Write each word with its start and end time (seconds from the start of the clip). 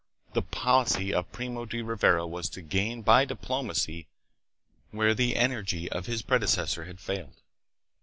The 0.33 0.41
policy 0.41 1.13
of 1.13 1.31
Primo 1.31 1.65
de 1.65 1.83
Rivera 1.83 2.25
was 2.25 2.49
to 2.49 2.63
gain 2.63 3.03
by 3.03 3.23
diplomacy 3.23 4.07
where 4.89 5.13
the 5.13 5.35
energy 5.35 5.91
of 5.91 6.07
his 6.07 6.23
predecessor 6.23 6.85
had 6.85 6.99
failed. 6.99 7.39